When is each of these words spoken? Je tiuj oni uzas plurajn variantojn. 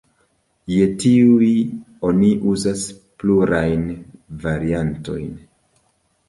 Je 0.75 0.85
tiuj 1.01 1.49
oni 2.11 2.29
uzas 2.53 2.87
plurajn 3.21 3.85
variantojn. 4.47 5.31